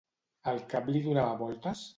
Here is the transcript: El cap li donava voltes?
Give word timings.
El 0.53 0.57
cap 0.73 0.89
li 0.95 1.05
donava 1.05 1.39
voltes? 1.47 1.89